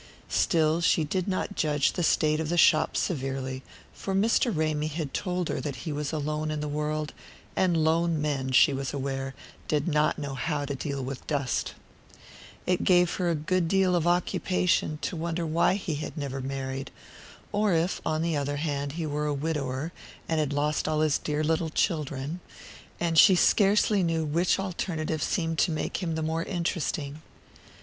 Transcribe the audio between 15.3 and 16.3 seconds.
why he had